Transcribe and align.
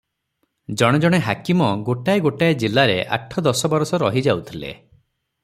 ଜଣେ 0.81 1.01
ଜଣେ 1.03 1.19
ହାକିମ 1.27 1.67
ଗୋଟାଏ 1.89 2.23
ଗୋଟାଏ 2.29 2.57
ଜିଲ୍ଲାରେ 2.65 2.97
ଆଠ 3.19 3.45
ଦଶ 3.49 3.73
ବରଷ 3.75 4.01
ରହି 4.07 4.27
ଯାଉଥିଲେ। 4.31 4.75